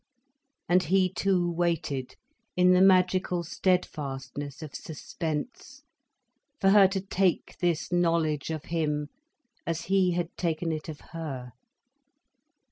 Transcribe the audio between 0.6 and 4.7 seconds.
And he too waited in the magical steadfastness